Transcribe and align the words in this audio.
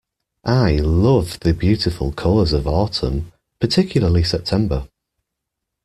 I 0.47 0.77
love 0.77 1.39
the 1.41 1.53
beautiful 1.53 2.11
colours 2.11 2.53
of 2.53 2.65
autumn, 2.65 3.31
particularly 3.59 4.23
September 4.23 4.87